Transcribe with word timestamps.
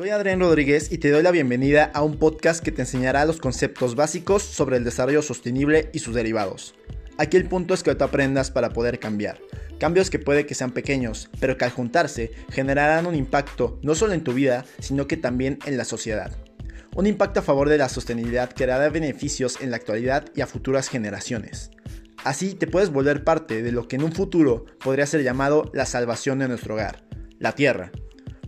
Soy 0.00 0.08
Adrián 0.08 0.40
Rodríguez 0.40 0.90
y 0.90 0.96
te 0.96 1.10
doy 1.10 1.22
la 1.22 1.30
bienvenida 1.30 1.90
a 1.92 2.02
un 2.02 2.16
podcast 2.16 2.64
que 2.64 2.72
te 2.72 2.80
enseñará 2.80 3.26
los 3.26 3.36
conceptos 3.36 3.96
básicos 3.96 4.42
sobre 4.42 4.78
el 4.78 4.84
desarrollo 4.84 5.20
sostenible 5.20 5.90
y 5.92 5.98
sus 5.98 6.14
derivados. 6.14 6.74
Aquí 7.18 7.36
el 7.36 7.46
punto 7.46 7.74
es 7.74 7.82
que 7.82 7.94
tú 7.94 8.02
aprendas 8.02 8.50
para 8.50 8.70
poder 8.70 8.98
cambiar. 8.98 9.42
Cambios 9.78 10.08
que 10.08 10.18
puede 10.18 10.46
que 10.46 10.54
sean 10.54 10.70
pequeños, 10.70 11.28
pero 11.38 11.58
que 11.58 11.66
al 11.66 11.70
juntarse 11.72 12.30
generarán 12.50 13.04
un 13.04 13.14
impacto 13.14 13.78
no 13.82 13.94
solo 13.94 14.14
en 14.14 14.24
tu 14.24 14.32
vida, 14.32 14.64
sino 14.78 15.06
que 15.06 15.18
también 15.18 15.58
en 15.66 15.76
la 15.76 15.84
sociedad. 15.84 16.32
Un 16.96 17.06
impacto 17.06 17.40
a 17.40 17.42
favor 17.42 17.68
de 17.68 17.76
la 17.76 17.90
sostenibilidad 17.90 18.50
que 18.50 18.64
dará 18.64 18.88
beneficios 18.88 19.58
en 19.60 19.70
la 19.70 19.76
actualidad 19.76 20.24
y 20.34 20.40
a 20.40 20.46
futuras 20.46 20.88
generaciones. 20.88 21.72
Así 22.24 22.54
te 22.54 22.66
puedes 22.66 22.88
volver 22.88 23.22
parte 23.22 23.62
de 23.62 23.70
lo 23.70 23.86
que 23.86 23.96
en 23.96 24.04
un 24.04 24.12
futuro 24.12 24.64
podría 24.82 25.04
ser 25.04 25.22
llamado 25.22 25.70
la 25.74 25.84
salvación 25.84 26.38
de 26.38 26.48
nuestro 26.48 26.72
hogar, 26.72 27.04
la 27.38 27.52
Tierra. 27.52 27.92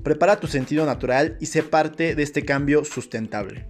Prepara 0.03 0.41
tu 0.41 0.48
sentido 0.48 0.84
natural 0.84 1.36
y 1.40 1.46
sé 1.46 1.63
parte 1.63 2.17
de 2.17 2.25
este 2.25 2.45
cambio 2.45 2.85
sustentable. 2.85 3.68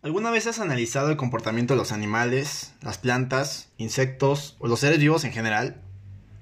¿Alguna 0.00 0.30
vez 0.30 0.46
has 0.46 0.60
analizado 0.60 1.10
el 1.10 1.18
comportamiento 1.18 1.74
de 1.74 1.78
los 1.78 1.92
animales, 1.92 2.72
las 2.80 2.96
plantas, 2.96 3.68
insectos 3.76 4.56
o 4.60 4.66
los 4.66 4.80
seres 4.80 4.98
vivos 4.98 5.24
en 5.24 5.32
general? 5.32 5.82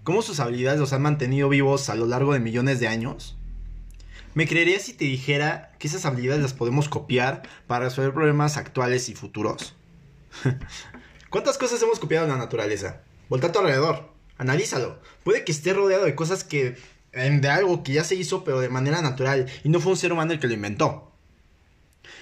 ¿Cómo 0.04 0.22
sus 0.22 0.38
habilidades 0.38 0.78
los 0.78 0.92
han 0.92 1.02
mantenido 1.02 1.48
vivos 1.48 1.90
a 1.90 1.96
lo 1.96 2.06
largo 2.06 2.32
de 2.32 2.38
millones 2.38 2.78
de 2.78 2.86
años? 2.86 3.36
¿Me 4.34 4.46
creerías 4.46 4.82
si 4.82 4.92
te 4.92 5.06
dijera 5.06 5.72
que 5.80 5.88
esas 5.88 6.04
habilidades 6.04 6.42
las 6.42 6.52
podemos 6.52 6.88
copiar 6.88 7.42
para 7.66 7.86
resolver 7.86 8.14
problemas 8.14 8.56
actuales 8.56 9.08
y 9.08 9.16
futuros? 9.16 9.74
¿Cuántas 11.30 11.58
cosas 11.58 11.82
hemos 11.82 11.98
copiado 11.98 12.26
en 12.26 12.30
la 12.30 12.38
naturaleza? 12.38 13.00
Volta 13.28 13.48
a 13.48 13.52
tu 13.52 13.58
alrededor. 13.58 14.15
Analízalo. 14.38 15.00
Puede 15.24 15.44
que 15.44 15.52
esté 15.52 15.72
rodeado 15.72 16.04
de 16.04 16.14
cosas 16.14 16.44
que. 16.44 16.76
de 17.12 17.48
algo 17.48 17.82
que 17.82 17.92
ya 17.92 18.04
se 18.04 18.14
hizo, 18.14 18.44
pero 18.44 18.60
de 18.60 18.68
manera 18.68 19.02
natural, 19.02 19.46
y 19.64 19.68
no 19.68 19.80
fue 19.80 19.92
un 19.92 19.98
ser 19.98 20.12
humano 20.12 20.32
el 20.32 20.40
que 20.40 20.46
lo 20.46 20.54
inventó. 20.54 21.12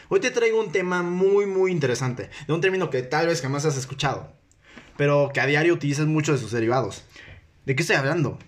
Hoy 0.09 0.21
te 0.21 0.31
traigo 0.31 0.61
un 0.61 0.73
tema 0.73 1.03
muy, 1.03 1.47
muy 1.47 1.71
interesante, 1.71 2.31
de 2.47 2.53
un 2.53 2.61
término 2.61 2.91
que 2.91 3.03
tal 3.03 3.27
vez 3.27 3.43
jamás 3.43 3.65
has 3.65 3.77
escuchado, 3.77 4.33
pero 4.97 5.31
que 5.33 5.41
a 5.41 5.47
diario 5.47 5.75
utilizas 5.75 6.07
muchos 6.07 6.37
de 6.37 6.43
sus 6.43 6.53
derivados. 6.53 7.05
¿De 7.67 7.75
qué 7.75 7.83
estoy 7.83 7.97
hablando? 7.97 8.39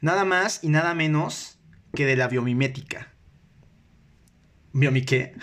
Nada 0.00 0.24
más 0.24 0.60
y 0.62 0.68
nada 0.68 0.94
menos 0.94 1.58
que 1.94 2.06
de 2.06 2.16
la 2.16 2.28
biomimética. 2.28 3.12
¿Biomi 4.72 5.02
qué? 5.02 5.34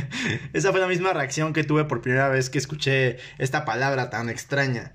Esa 0.52 0.70
fue 0.70 0.80
la 0.80 0.86
misma 0.86 1.12
reacción 1.12 1.52
que 1.52 1.64
tuve 1.64 1.84
por 1.84 2.02
primera 2.02 2.28
vez 2.28 2.50
que 2.50 2.58
escuché 2.58 3.18
esta 3.38 3.64
palabra 3.64 4.10
tan 4.10 4.30
extraña. 4.30 4.94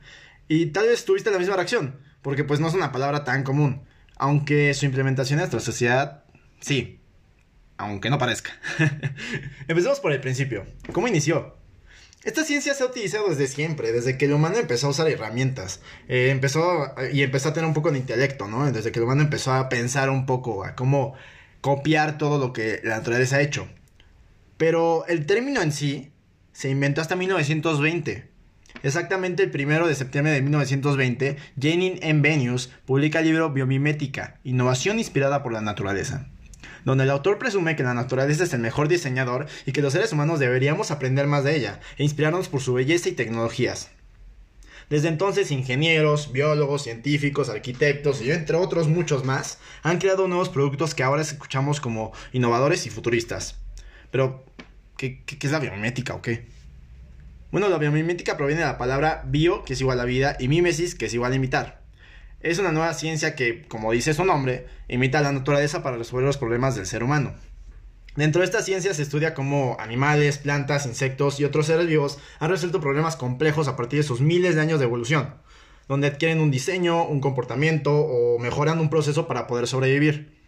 Y 0.54 0.66
tal 0.66 0.90
vez 0.90 1.06
tuviste 1.06 1.32
la 1.32 1.40
misma 1.40 1.56
reacción, 1.56 1.96
porque 2.22 2.44
pues 2.44 2.60
no 2.60 2.68
es 2.68 2.74
una 2.74 2.92
palabra 2.92 3.24
tan 3.24 3.44
común. 3.44 3.86
Aunque 4.18 4.74
su 4.74 4.86
implementación 4.86 5.40
en 5.40 5.44
nuestra 5.44 5.62
sociedad, 5.62 6.26
sí. 6.60 7.00
Aunque 7.78 8.10
no 8.10 8.18
parezca. 8.18 8.52
Empecemos 9.70 10.02
por 10.02 10.12
el 10.12 10.20
principio. 10.20 10.66
¿Cómo 10.92 11.08
inició? 11.08 11.56
Esta 12.26 12.44
ciencia 12.44 12.74
se 12.74 12.84
ha 12.84 12.88
utilizado 12.88 13.30
desde 13.30 13.48
siempre, 13.48 13.94
desde 13.94 14.18
que 14.18 14.26
el 14.26 14.34
humano 14.34 14.58
empezó 14.58 14.88
a 14.88 14.90
usar 14.90 15.08
herramientas. 15.08 15.80
Eh, 16.10 16.32
empezó 16.32 16.96
y 17.14 17.22
empezó 17.22 17.48
a 17.48 17.54
tener 17.54 17.66
un 17.66 17.74
poco 17.74 17.90
de 17.90 18.00
intelecto, 18.00 18.50
¿no? 18.50 18.70
Desde 18.70 18.92
que 18.92 19.00
el 19.00 19.06
humano 19.06 19.22
empezó 19.22 19.54
a 19.54 19.70
pensar 19.70 20.10
un 20.10 20.26
poco 20.26 20.66
a 20.66 20.76
cómo 20.76 21.14
copiar 21.62 22.18
todo 22.18 22.38
lo 22.46 22.52
que 22.52 22.82
la 22.84 22.98
naturaleza 22.98 23.38
ha 23.38 23.42
hecho. 23.42 23.70
Pero 24.58 25.06
el 25.08 25.26
término 25.26 25.62
en 25.62 25.72
sí 25.72 26.12
se 26.52 26.70
inventó 26.70 27.00
hasta 27.00 27.16
1920 27.16 28.31
Exactamente 28.84 29.44
el 29.44 29.52
primero 29.52 29.88
de 29.88 29.94
septiembre 29.94 30.34
de 30.34 30.42
1920, 30.42 31.38
Janine 31.60 32.00
M. 32.02 32.22
Benius 32.22 32.72
publica 32.86 33.20
el 33.20 33.26
libro 33.26 33.52
Biomimética, 33.52 34.40
Innovación 34.44 34.98
inspirada 34.98 35.44
por 35.44 35.54
la 35.54 35.62
naturaleza, 35.62 36.28
donde 36.84 37.04
el 37.04 37.12
autor 37.12 37.38
presume 37.38 37.76
que 37.76 37.84
la 37.84 37.94
naturaleza 37.94 38.44
es 38.44 38.54
el 38.54 38.60
mejor 38.60 38.88
diseñador 38.88 39.46
y 39.68 39.72
que 39.72 39.84
los 39.84 39.94
seres 39.94 40.14
humanos 40.14 40.40
deberíamos 40.40 40.90
aprender 40.90 41.28
más 41.28 41.44
de 41.44 41.56
ella 41.56 41.80
e 41.98 42.04
inspirarnos 42.04 42.50
por 42.50 42.62
su 42.62 42.74
belleza 42.74 43.10
y 43.10 43.12
tecnologías. 43.12 43.92
Desde 44.90 45.10
entonces, 45.10 45.52
ingenieros, 45.52 46.34
biólogos, 46.34 46.84
científicos, 46.84 47.50
arquitectos 47.50 48.22
y 48.22 48.32
entre 48.32 48.58
otros 48.58 48.88
muchos 48.88 49.24
más 49.24 49.60
han 49.84 50.00
creado 50.00 50.28
nuevos 50.28 50.50
productos 50.50 50.96
que 50.96 51.04
ahora 51.04 51.22
escuchamos 51.22 51.80
como 51.80 52.12
innovadores 52.34 52.86
y 52.88 52.90
futuristas. 52.90 53.58
Pero, 54.10 54.44
¿qué, 54.98 55.24
qué 55.24 55.38
es 55.40 55.52
la 55.52 55.60
biomimética 55.60 56.16
o 56.16 56.22
qué? 56.22 56.46
Bueno, 57.52 57.68
la 57.68 57.78
biomimética 57.78 58.38
proviene 58.38 58.62
de 58.62 58.68
la 58.68 58.78
palabra 58.78 59.24
bio, 59.28 59.66
que 59.66 59.74
es 59.74 59.82
igual 59.82 60.00
a 60.00 60.06
vida, 60.06 60.38
y 60.40 60.48
mimesis, 60.48 60.96
que 60.96 61.08
es 61.08 61.14
igual 61.14 61.34
a 61.34 61.36
imitar. 61.36 61.82
Es 62.40 62.60
una 62.60 62.72
nueva 62.72 62.94
ciencia 62.94 63.36
que, 63.36 63.68
como 63.68 63.92
dice 63.92 64.14
su 64.14 64.24
nombre, 64.24 64.68
imita 64.88 65.20
a 65.20 65.22
la 65.22 65.34
naturaleza 65.34 65.84
para 65.84 65.98
resolver 65.98 66.26
los 66.26 66.38
problemas 66.38 66.78
del 66.78 66.86
ser 66.86 67.04
humano. 67.04 67.34
Dentro 68.16 68.40
de 68.40 68.46
esta 68.46 68.62
ciencia 68.62 68.94
se 68.94 69.02
estudia 69.02 69.34
cómo 69.34 69.76
animales, 69.82 70.38
plantas, 70.38 70.86
insectos 70.86 71.42
y 71.42 71.44
otros 71.44 71.66
seres 71.66 71.88
vivos 71.88 72.20
han 72.40 72.52
resuelto 72.52 72.80
problemas 72.80 73.18
complejos 73.18 73.68
a 73.68 73.76
partir 73.76 74.00
de 74.00 74.08
sus 74.08 74.22
miles 74.22 74.56
de 74.56 74.62
años 74.62 74.80
de 74.80 74.86
evolución, 74.86 75.36
donde 75.90 76.08
adquieren 76.08 76.40
un 76.40 76.52
diseño, 76.52 77.06
un 77.06 77.20
comportamiento 77.20 77.94
o 77.94 78.40
mejoran 78.40 78.80
un 78.80 78.90
proceso 78.90 79.28
para 79.28 79.48
poder 79.48 79.68
sobrevivir 79.68 80.41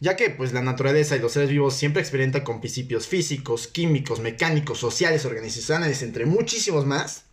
ya 0.00 0.16
que 0.16 0.30
pues 0.30 0.52
la 0.52 0.62
naturaleza 0.62 1.14
y 1.14 1.20
los 1.20 1.32
seres 1.32 1.50
vivos 1.50 1.74
siempre 1.74 2.00
experimentan 2.00 2.42
con 2.42 2.60
principios 2.60 3.06
físicos, 3.06 3.68
químicos, 3.68 4.20
mecánicos, 4.20 4.78
sociales, 4.78 5.26
organizacionales, 5.26 6.02
entre 6.02 6.26
muchísimos 6.26 6.86
más, 6.86 7.26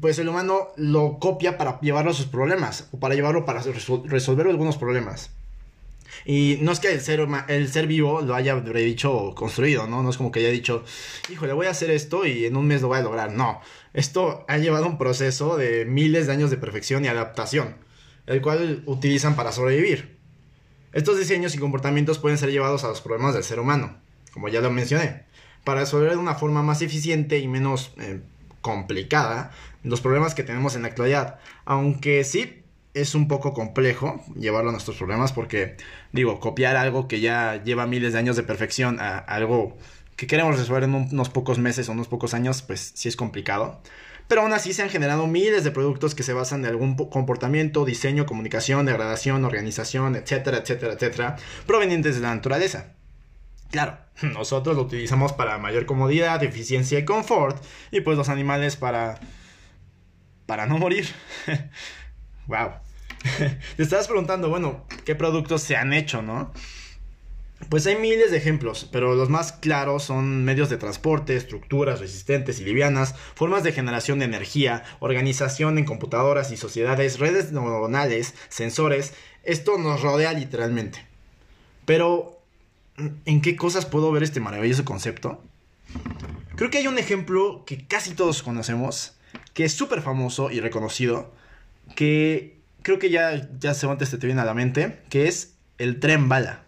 pues 0.00 0.18
el 0.18 0.28
humano 0.28 0.68
lo 0.76 1.18
copia 1.18 1.56
para 1.58 1.78
llevarlo 1.80 2.10
a 2.10 2.14
sus 2.14 2.26
problemas 2.26 2.88
o 2.92 2.98
para 2.98 3.14
llevarlo 3.14 3.44
para 3.44 3.62
resolver 3.62 4.46
algunos 4.46 4.76
problemas. 4.76 5.30
Y 6.24 6.58
no 6.62 6.72
es 6.72 6.80
que 6.80 6.92
el 6.92 7.00
ser, 7.00 7.26
el 7.48 7.70
ser 7.70 7.86
vivo 7.86 8.22
lo 8.22 8.34
haya 8.34 8.58
dicho 8.60 9.34
construido, 9.34 9.86
¿no? 9.86 10.02
No 10.02 10.10
es 10.10 10.16
como 10.16 10.30
que 10.30 10.40
haya 10.40 10.50
dicho, 10.50 10.84
híjole, 11.30 11.52
voy 11.52 11.66
a 11.66 11.70
hacer 11.70 11.90
esto 11.90 12.24
y 12.24 12.46
en 12.46 12.56
un 12.56 12.66
mes 12.66 12.82
lo 12.82 12.88
voy 12.88 12.98
a 12.98 13.02
lograr. 13.02 13.32
No, 13.32 13.60
esto 13.92 14.44
ha 14.48 14.58
llevado 14.58 14.86
un 14.86 14.96
proceso 14.96 15.56
de 15.56 15.84
miles 15.84 16.26
de 16.26 16.32
años 16.32 16.50
de 16.50 16.56
perfección 16.56 17.04
y 17.04 17.08
adaptación, 17.08 17.76
el 18.26 18.40
cual 18.40 18.82
utilizan 18.86 19.36
para 19.36 19.52
sobrevivir. 19.52 20.13
Estos 20.94 21.18
diseños 21.18 21.56
y 21.56 21.58
comportamientos 21.58 22.20
pueden 22.20 22.38
ser 22.38 22.52
llevados 22.52 22.84
a 22.84 22.88
los 22.88 23.00
problemas 23.00 23.34
del 23.34 23.42
ser 23.42 23.58
humano, 23.58 23.96
como 24.32 24.48
ya 24.48 24.60
lo 24.60 24.70
mencioné, 24.70 25.24
para 25.64 25.80
resolver 25.80 26.12
de 26.12 26.18
una 26.18 26.36
forma 26.36 26.62
más 26.62 26.82
eficiente 26.82 27.40
y 27.40 27.48
menos 27.48 27.92
eh, 27.98 28.20
complicada 28.60 29.50
los 29.82 30.00
problemas 30.00 30.36
que 30.36 30.44
tenemos 30.44 30.76
en 30.76 30.82
la 30.82 30.88
actualidad. 30.88 31.40
Aunque 31.64 32.22
sí 32.22 32.62
es 32.94 33.16
un 33.16 33.26
poco 33.26 33.54
complejo 33.54 34.24
llevarlo 34.38 34.68
a 34.68 34.72
nuestros 34.72 34.96
problemas 34.96 35.32
porque, 35.32 35.76
digo, 36.12 36.38
copiar 36.38 36.76
algo 36.76 37.08
que 37.08 37.18
ya 37.18 37.60
lleva 37.64 37.88
miles 37.88 38.12
de 38.12 38.20
años 38.20 38.36
de 38.36 38.44
perfección 38.44 39.00
a 39.00 39.18
algo 39.18 39.76
que 40.14 40.28
queremos 40.28 40.56
resolver 40.56 40.84
en 40.84 40.94
unos 40.94 41.28
pocos 41.28 41.58
meses 41.58 41.88
o 41.88 41.92
unos 41.92 42.06
pocos 42.06 42.34
años, 42.34 42.62
pues 42.62 42.92
sí 42.94 43.08
es 43.08 43.16
complicado. 43.16 43.80
Pero 44.28 44.42
aún 44.42 44.52
así 44.52 44.72
se 44.72 44.82
han 44.82 44.90
generado 44.90 45.26
miles 45.26 45.64
de 45.64 45.70
productos 45.70 46.14
que 46.14 46.22
se 46.22 46.32
basan 46.32 46.60
en 46.60 46.66
algún 46.66 46.96
comportamiento, 46.96 47.84
diseño, 47.84 48.26
comunicación, 48.26 48.86
degradación, 48.86 49.44
organización, 49.44 50.16
etcétera, 50.16 50.58
etcétera, 50.58 50.94
etcétera, 50.94 51.36
provenientes 51.66 52.16
de 52.16 52.22
la 52.22 52.34
naturaleza. 52.34 52.94
Claro, 53.70 53.98
nosotros 54.22 54.76
lo 54.76 54.82
utilizamos 54.82 55.32
para 55.32 55.58
mayor 55.58 55.86
comodidad, 55.86 56.42
eficiencia 56.42 56.98
y 56.98 57.04
confort, 57.04 57.62
y 57.90 58.00
pues 58.00 58.16
los 58.16 58.28
animales 58.28 58.76
para... 58.76 59.20
para 60.46 60.66
no 60.66 60.78
morir. 60.78 61.08
wow. 62.46 62.70
Te 63.76 63.82
estabas 63.82 64.06
preguntando, 64.06 64.48
bueno, 64.48 64.86
¿qué 65.04 65.14
productos 65.14 65.62
se 65.62 65.76
han 65.76 65.92
hecho, 65.92 66.22
no? 66.22 66.52
Pues 67.68 67.86
hay 67.86 67.96
miles 67.96 68.30
de 68.30 68.36
ejemplos, 68.36 68.88
pero 68.90 69.14
los 69.14 69.30
más 69.30 69.52
claros 69.52 70.04
son 70.04 70.44
medios 70.44 70.68
de 70.68 70.76
transporte, 70.76 71.36
estructuras 71.36 72.00
resistentes 72.00 72.60
y 72.60 72.64
livianas, 72.64 73.14
formas 73.34 73.62
de 73.62 73.72
generación 73.72 74.18
de 74.18 74.26
energía, 74.26 74.84
organización 75.00 75.78
en 75.78 75.84
computadoras 75.84 76.50
y 76.50 76.56
sociedades, 76.56 77.18
redes 77.18 77.52
neuronales, 77.52 78.34
sensores. 78.48 79.14
Esto 79.44 79.78
nos 79.78 80.02
rodea 80.02 80.32
literalmente. 80.32 81.06
Pero, 81.84 82.40
¿en 83.24 83.40
qué 83.40 83.56
cosas 83.56 83.86
puedo 83.86 84.10
ver 84.12 84.24
este 84.24 84.40
maravilloso 84.40 84.84
concepto? 84.84 85.42
Creo 86.56 86.70
que 86.70 86.78
hay 86.78 86.86
un 86.86 86.98
ejemplo 86.98 87.64
que 87.66 87.86
casi 87.86 88.14
todos 88.14 88.42
conocemos, 88.42 89.14
que 89.54 89.64
es 89.64 89.72
súper 89.72 90.02
famoso 90.02 90.50
y 90.50 90.60
reconocido, 90.60 91.32
que 91.94 92.58
creo 92.82 92.98
que 92.98 93.10
ya, 93.10 93.48
ya 93.58 93.74
se 93.74 93.86
te 94.18 94.26
viene 94.26 94.42
a 94.42 94.44
la 94.44 94.54
mente, 94.54 95.00
que 95.08 95.28
es 95.28 95.54
el 95.78 96.00
tren 96.00 96.28
bala. 96.28 96.64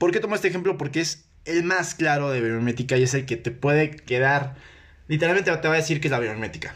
¿Por 0.00 0.12
qué 0.12 0.20
tomo 0.20 0.34
este 0.34 0.48
ejemplo? 0.48 0.78
Porque 0.78 1.00
es 1.00 1.26
el 1.44 1.62
más 1.62 1.94
claro 1.94 2.30
de 2.30 2.40
biomimética 2.40 2.96
y 2.96 3.02
es 3.02 3.12
el 3.12 3.26
que 3.26 3.36
te 3.36 3.50
puede 3.50 3.90
quedar. 3.90 4.56
Literalmente 5.08 5.54
te 5.54 5.68
va 5.68 5.74
a 5.74 5.76
decir 5.76 6.00
que 6.00 6.08
es 6.08 6.10
la 6.10 6.18
biomimética. 6.18 6.74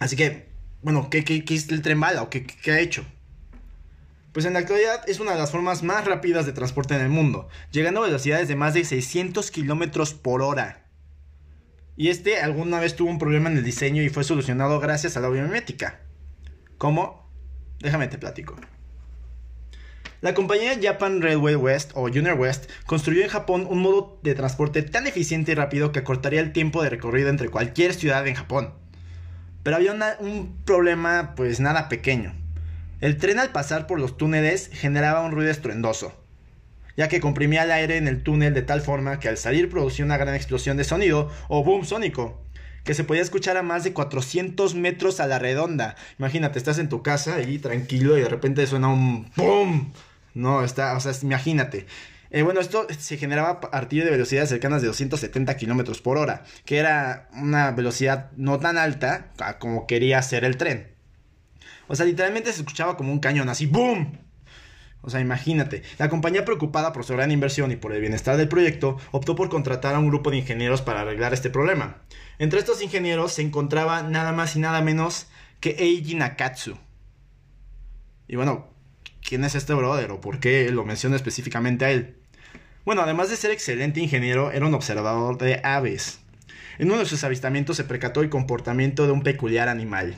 Así 0.00 0.16
que, 0.16 0.48
bueno, 0.82 1.08
¿qué, 1.08 1.22
qué, 1.22 1.44
es 1.48 1.68
el 1.68 1.82
tren 1.82 2.00
bala 2.00 2.20
o 2.20 2.30
qué, 2.30 2.44
qué 2.44 2.72
ha 2.72 2.80
hecho? 2.80 3.06
Pues 4.32 4.44
en 4.44 4.54
la 4.54 4.58
actualidad 4.58 5.08
es 5.08 5.20
una 5.20 5.34
de 5.34 5.38
las 5.38 5.52
formas 5.52 5.84
más 5.84 6.04
rápidas 6.04 6.44
de 6.44 6.52
transporte 6.52 6.96
en 6.96 7.02
el 7.02 7.10
mundo, 7.10 7.48
llegando 7.70 8.02
a 8.02 8.06
velocidades 8.06 8.48
de 8.48 8.56
más 8.56 8.74
de 8.74 8.84
600 8.84 9.52
kilómetros 9.52 10.12
por 10.12 10.42
hora. 10.42 10.86
Y 11.96 12.08
este 12.08 12.40
alguna 12.40 12.80
vez 12.80 12.96
tuvo 12.96 13.08
un 13.08 13.20
problema 13.20 13.50
en 13.50 13.58
el 13.58 13.62
diseño 13.62 14.02
y 14.02 14.08
fue 14.08 14.24
solucionado 14.24 14.80
gracias 14.80 15.16
a 15.16 15.20
la 15.20 15.28
biomimética. 15.28 16.00
¿Cómo? 16.76 17.30
Déjame 17.78 18.08
te 18.08 18.18
platico. 18.18 18.56
La 20.22 20.34
compañía 20.34 20.78
Japan 20.80 21.20
Railway 21.20 21.56
West 21.56 21.90
o 21.94 22.02
Junior 22.02 22.38
West 22.38 22.70
construyó 22.86 23.24
en 23.24 23.28
Japón 23.28 23.66
un 23.68 23.80
modo 23.80 24.20
de 24.22 24.36
transporte 24.36 24.82
tan 24.82 25.08
eficiente 25.08 25.50
y 25.50 25.54
rápido 25.56 25.90
que 25.90 25.98
acortaría 25.98 26.38
el 26.38 26.52
tiempo 26.52 26.80
de 26.80 26.90
recorrido 26.90 27.28
entre 27.28 27.48
cualquier 27.48 27.92
ciudad 27.92 28.24
en 28.28 28.36
Japón. 28.36 28.72
Pero 29.64 29.74
había 29.74 29.92
un 30.20 30.62
problema 30.64 31.34
pues 31.34 31.58
nada 31.58 31.88
pequeño. 31.88 32.36
El 33.00 33.16
tren 33.16 33.40
al 33.40 33.50
pasar 33.50 33.88
por 33.88 33.98
los 33.98 34.16
túneles 34.16 34.70
generaba 34.72 35.22
un 35.22 35.32
ruido 35.32 35.50
estruendoso, 35.50 36.12
ya 36.96 37.08
que 37.08 37.18
comprimía 37.18 37.64
el 37.64 37.72
aire 37.72 37.96
en 37.96 38.06
el 38.06 38.22
túnel 38.22 38.54
de 38.54 38.62
tal 38.62 38.80
forma 38.80 39.18
que 39.18 39.28
al 39.28 39.38
salir 39.38 39.68
producía 39.68 40.04
una 40.04 40.18
gran 40.18 40.36
explosión 40.36 40.76
de 40.76 40.84
sonido 40.84 41.32
o 41.48 41.64
boom 41.64 41.84
sónico, 41.84 42.40
que 42.84 42.94
se 42.94 43.02
podía 43.02 43.22
escuchar 43.22 43.56
a 43.56 43.64
más 43.64 43.82
de 43.82 43.92
400 43.92 44.76
metros 44.76 45.18
a 45.18 45.26
la 45.26 45.40
redonda. 45.40 45.96
Imagínate, 46.20 46.60
estás 46.60 46.78
en 46.78 46.88
tu 46.88 47.02
casa 47.02 47.34
ahí 47.34 47.58
tranquilo 47.58 48.16
y 48.16 48.20
de 48.20 48.28
repente 48.28 48.64
suena 48.68 48.86
un 48.86 49.28
boom 49.34 49.92
no, 50.34 50.64
está, 50.64 50.96
o 50.96 51.00
sea, 51.00 51.12
imagínate. 51.22 51.86
Eh, 52.30 52.42
bueno, 52.42 52.60
esto 52.60 52.86
se 52.98 53.18
generaba 53.18 53.50
a 53.50 53.60
partir 53.60 54.04
de 54.04 54.10
velocidades 54.10 54.48
cercanas 54.48 54.80
de 54.80 54.88
270 54.88 55.54
kilómetros 55.56 56.00
por 56.00 56.16
hora, 56.16 56.44
que 56.64 56.78
era 56.78 57.28
una 57.34 57.72
velocidad 57.72 58.30
no 58.36 58.58
tan 58.58 58.78
alta 58.78 59.32
como 59.58 59.86
quería 59.86 60.18
hacer 60.18 60.44
el 60.44 60.56
tren. 60.56 60.94
O 61.88 61.94
sea, 61.94 62.06
literalmente 62.06 62.52
se 62.52 62.60
escuchaba 62.60 62.96
como 62.96 63.12
un 63.12 63.18
cañón, 63.18 63.50
así 63.50 63.66
¡boom! 63.66 64.18
O 65.02 65.10
sea, 65.10 65.20
imagínate. 65.20 65.82
La 65.98 66.08
compañía 66.08 66.44
preocupada 66.44 66.92
por 66.92 67.04
su 67.04 67.12
gran 67.12 67.32
inversión 67.32 67.70
y 67.72 67.76
por 67.76 67.92
el 67.92 68.00
bienestar 68.00 68.36
del 68.36 68.48
proyecto, 68.48 68.96
optó 69.10 69.34
por 69.34 69.50
contratar 69.50 69.94
a 69.94 69.98
un 69.98 70.08
grupo 70.08 70.30
de 70.30 70.38
ingenieros 70.38 70.80
para 70.80 71.00
arreglar 71.00 71.34
este 71.34 71.50
problema. 71.50 71.98
Entre 72.38 72.60
estos 72.60 72.80
ingenieros 72.82 73.32
se 73.32 73.42
encontraba 73.42 74.02
nada 74.04 74.32
más 74.32 74.56
y 74.56 74.60
nada 74.60 74.80
menos 74.80 75.26
que 75.60 75.70
Eiji 75.70 76.14
Nakatsu. 76.14 76.78
Y 78.28 78.36
bueno, 78.36 78.71
quién 79.32 79.44
es 79.44 79.54
este 79.54 79.72
brother 79.72 80.10
o 80.10 80.20
por 80.20 80.40
qué 80.40 80.70
lo 80.70 80.84
menciona 80.84 81.16
específicamente 81.16 81.86
a 81.86 81.90
él. 81.90 82.16
Bueno, 82.84 83.00
además 83.00 83.30
de 83.30 83.36
ser 83.36 83.50
excelente 83.50 83.98
ingeniero, 83.98 84.50
era 84.52 84.66
un 84.66 84.74
observador 84.74 85.38
de 85.38 85.58
aves. 85.64 86.20
En 86.78 86.90
uno 86.90 86.98
de 86.98 87.06
sus 87.06 87.24
avistamientos 87.24 87.78
se 87.78 87.84
percató 87.84 88.20
el 88.20 88.28
comportamiento 88.28 89.06
de 89.06 89.12
un 89.12 89.22
peculiar 89.22 89.70
animal. 89.70 90.16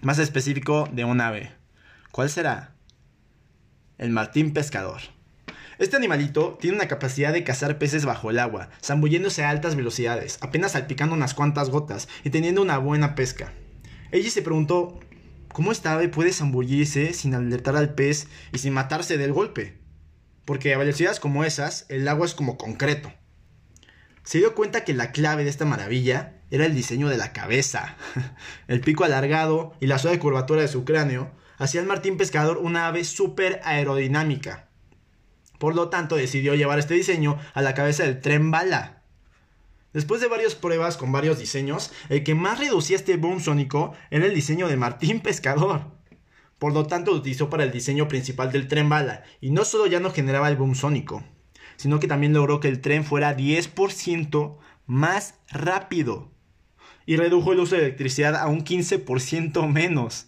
Más 0.00 0.20
específico, 0.20 0.88
de 0.92 1.04
un 1.04 1.20
ave. 1.20 1.50
¿Cuál 2.12 2.30
será? 2.30 2.74
El 3.98 4.10
martín 4.10 4.52
pescador. 4.52 5.00
Este 5.80 5.96
animalito 5.96 6.56
tiene 6.60 6.76
una 6.76 6.86
capacidad 6.86 7.32
de 7.32 7.42
cazar 7.42 7.78
peces 7.78 8.04
bajo 8.04 8.30
el 8.30 8.38
agua, 8.38 8.70
zambulléndose 8.80 9.42
a 9.42 9.50
altas 9.50 9.74
velocidades, 9.74 10.38
apenas 10.40 10.70
salpicando 10.70 11.16
unas 11.16 11.34
cuantas 11.34 11.68
gotas 11.68 12.06
y 12.22 12.30
teniendo 12.30 12.62
una 12.62 12.78
buena 12.78 13.16
pesca. 13.16 13.52
Ella 14.12 14.30
se 14.30 14.42
preguntó 14.42 15.00
¿Cómo 15.52 15.72
esta 15.72 15.92
ave 15.92 16.08
puede 16.08 16.32
zambullirse 16.32 17.12
sin 17.12 17.34
alertar 17.34 17.76
al 17.76 17.94
pez 17.94 18.28
y 18.52 18.58
sin 18.58 18.72
matarse 18.72 19.18
del 19.18 19.32
golpe? 19.32 19.78
Porque 20.44 20.72
a 20.74 20.78
velocidades 20.78 21.18
como 21.18 21.44
esas, 21.44 21.86
el 21.88 22.06
agua 22.06 22.26
es 22.26 22.34
como 22.34 22.56
concreto. 22.56 23.12
Se 24.22 24.38
dio 24.38 24.54
cuenta 24.54 24.84
que 24.84 24.94
la 24.94 25.10
clave 25.10 25.42
de 25.42 25.50
esta 25.50 25.64
maravilla 25.64 26.40
era 26.50 26.66
el 26.66 26.74
diseño 26.74 27.08
de 27.08 27.16
la 27.16 27.32
cabeza. 27.32 27.96
El 28.68 28.80
pico 28.80 29.04
alargado 29.04 29.74
y 29.80 29.86
la 29.86 29.98
suave 29.98 30.18
curvatura 30.18 30.62
de 30.62 30.68
su 30.68 30.84
cráneo 30.84 31.30
hacían 31.58 31.86
Martín 31.86 32.16
Pescador 32.16 32.58
una 32.58 32.86
ave 32.86 33.04
súper 33.04 33.60
aerodinámica. 33.64 34.68
Por 35.58 35.74
lo 35.74 35.88
tanto, 35.88 36.16
decidió 36.16 36.54
llevar 36.54 36.78
este 36.78 36.94
diseño 36.94 37.38
a 37.54 37.62
la 37.62 37.74
cabeza 37.74 38.04
del 38.04 38.20
tren 38.20 38.50
bala, 38.50 38.99
Después 39.92 40.20
de 40.20 40.28
varias 40.28 40.54
pruebas 40.54 40.96
con 40.96 41.10
varios 41.10 41.38
diseños, 41.38 41.90
el 42.08 42.22
que 42.22 42.36
más 42.36 42.60
reducía 42.60 42.96
este 42.96 43.16
boom 43.16 43.40
sónico 43.40 43.92
era 44.10 44.26
el 44.26 44.34
diseño 44.34 44.68
de 44.68 44.76
Martín 44.76 45.20
Pescador. 45.20 45.82
Por 46.58 46.72
lo 46.72 46.86
tanto, 46.86 47.10
lo 47.10 47.16
utilizó 47.16 47.50
para 47.50 47.64
el 47.64 47.72
diseño 47.72 48.06
principal 48.06 48.52
del 48.52 48.68
tren 48.68 48.88
bala, 48.88 49.24
y 49.40 49.50
no 49.50 49.64
solo 49.64 49.86
ya 49.86 49.98
no 49.98 50.12
generaba 50.12 50.48
el 50.48 50.56
boom 50.56 50.76
sónico, 50.76 51.24
sino 51.76 51.98
que 51.98 52.06
también 52.06 52.32
logró 52.32 52.60
que 52.60 52.68
el 52.68 52.80
tren 52.80 53.04
fuera 53.04 53.36
10% 53.36 54.58
más 54.86 55.34
rápido, 55.48 56.30
y 57.04 57.16
redujo 57.16 57.52
el 57.52 57.60
uso 57.60 57.74
de 57.74 57.82
electricidad 57.82 58.36
a 58.36 58.46
un 58.46 58.64
15% 58.64 59.66
menos. 59.66 60.26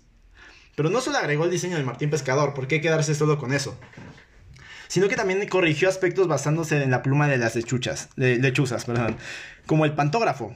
Pero 0.74 0.90
no 0.90 1.00
solo 1.00 1.18
agregó 1.18 1.44
el 1.44 1.50
diseño 1.50 1.76
de 1.76 1.84
Martín 1.84 2.10
Pescador, 2.10 2.54
¿por 2.54 2.66
qué 2.66 2.80
quedarse 2.80 3.14
solo 3.14 3.38
con 3.38 3.52
eso? 3.52 3.78
Sino 4.92 5.08
que 5.08 5.16
también 5.16 5.48
corrigió 5.48 5.88
aspectos 5.88 6.28
basándose 6.28 6.82
en 6.82 6.90
la 6.90 7.00
pluma 7.00 7.26
de 7.26 7.38
las 7.38 7.56
lechuchas, 7.56 8.10
de, 8.16 8.36
lechuzas, 8.36 8.84
perdón, 8.84 9.16
como 9.64 9.86
el 9.86 9.94
pantógrafo, 9.94 10.54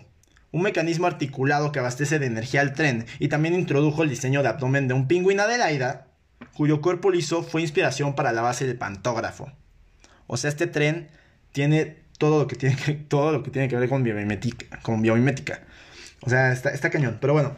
un 0.53 0.61
mecanismo 0.61 1.07
articulado 1.07 1.73
que 1.73 1.79
abastece 1.79 2.19
de 2.19 2.27
energía 2.27 2.61
al 2.61 2.75
tren, 2.75 3.07
y 3.19 3.29
también 3.29 3.55
introdujo 3.55 4.03
el 4.03 4.11
diseño 4.11 4.43
de 4.43 4.51
abdomen 4.51 4.89
de 4.89 4.95
un 4.95 5.09
pingüino 5.09 5.45
Adelaida, 5.45 6.09
cuyo 6.53 6.83
cuerpo 6.83 7.11
liso 7.11 7.43
fue 7.43 7.63
inspiración 7.63 8.15
para 8.15 8.35
la 8.35 8.43
base 8.43 8.67
del 8.67 8.77
pantógrafo. 8.77 9.51
O 10.27 10.37
sea, 10.37 10.51
este 10.51 10.67
tren 10.67 11.09
tiene 11.53 11.97
todo 12.19 12.41
lo 12.41 12.47
que 12.47 12.57
tiene 12.57 12.77
que, 12.77 12.93
todo 12.93 13.33
lo 13.33 13.43
que, 13.43 13.51
tiene 13.51 13.69
que 13.69 13.77
ver 13.77 13.89
con 13.89 14.03
biomimética. 14.03 15.61
O 16.21 16.29
sea, 16.29 16.53
está 16.53 16.91
cañón. 16.91 17.17
Pero 17.23 17.33
bueno, 17.33 17.57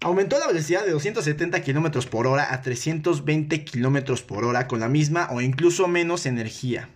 Aumentó 0.00 0.38
la 0.38 0.46
velocidad 0.46 0.84
de 0.84 0.92
270 0.92 1.62
km 1.62 2.06
por 2.08 2.26
hora 2.26 2.52
a 2.52 2.60
320 2.60 3.64
km 3.64 4.22
por 4.24 4.44
hora 4.44 4.68
con 4.68 4.78
la 4.80 4.88
misma 4.88 5.28
o 5.30 5.40
incluso 5.40 5.88
menos 5.88 6.26
energía. 6.26 6.90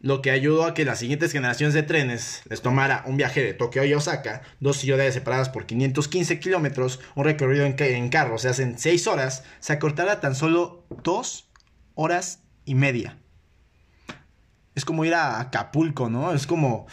Lo 0.00 0.20
que 0.20 0.30
ayudó 0.30 0.66
a 0.66 0.74
que 0.74 0.84
las 0.84 0.98
siguientes 0.98 1.32
generaciones 1.32 1.72
de 1.72 1.82
trenes 1.82 2.42
les 2.50 2.60
tomara 2.60 3.02
un 3.06 3.16
viaje 3.16 3.42
de 3.42 3.54
Tokio 3.54 3.82
a 3.82 3.98
Osaka, 3.98 4.42
dos 4.60 4.76
ciudades 4.76 5.14
separadas 5.14 5.48
por 5.48 5.64
515 5.64 6.38
kilómetros, 6.38 7.00
un 7.14 7.24
recorrido 7.24 7.64
en, 7.64 7.74
en 7.78 8.08
carro 8.10 8.36
se 8.36 8.50
hacen 8.50 8.78
6 8.78 9.06
horas, 9.06 9.42
se 9.58 9.72
acortara 9.72 10.20
tan 10.20 10.34
solo 10.34 10.84
2 11.02 11.48
horas 11.94 12.40
y 12.66 12.74
media. 12.74 13.18
Es 14.74 14.84
como 14.84 15.06
ir 15.06 15.14
a 15.14 15.40
Acapulco, 15.40 16.10
¿no? 16.10 16.34
Es 16.34 16.46
como 16.46 16.86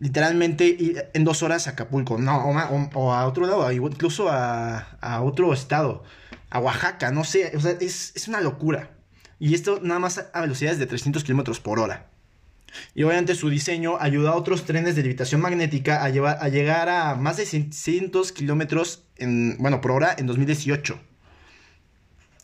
literalmente 0.00 1.10
en 1.12 1.24
dos 1.24 1.42
horas 1.42 1.66
a 1.66 1.70
Acapulco, 1.70 2.18
no, 2.18 2.36
o, 2.94 3.12
a 3.12 3.26
otro 3.26 3.46
lado, 3.46 3.70
incluso 3.72 4.28
a, 4.30 5.20
otro 5.22 5.52
estado, 5.52 6.04
a 6.50 6.60
Oaxaca, 6.60 7.10
no 7.10 7.24
sé, 7.24 7.52
o 7.56 7.60
sea, 7.60 7.72
es, 7.80 8.28
una 8.28 8.40
locura. 8.40 8.90
Y 9.38 9.54
esto 9.54 9.80
nada 9.82 10.00
más 10.00 10.24
a 10.32 10.40
velocidades 10.40 10.78
de 10.78 10.86
300 10.86 11.22
kilómetros 11.22 11.60
por 11.60 11.78
hora. 11.78 12.10
Y 12.94 13.02
obviamente 13.04 13.34
su 13.34 13.48
diseño 13.48 13.96
ayudó 13.98 14.28
a 14.28 14.36
otros 14.36 14.64
trenes 14.64 14.94
de 14.94 15.02
levitación 15.02 15.40
magnética 15.40 16.04
a, 16.04 16.10
llevar, 16.10 16.38
a 16.40 16.48
llegar 16.48 16.88
a 16.88 17.14
más 17.14 17.38
de 17.38 17.46
600 17.46 18.32
kilómetros 18.32 19.04
bueno, 19.58 19.80
por 19.80 19.92
hora 19.92 20.14
en 20.16 20.26
2018. 20.26 20.98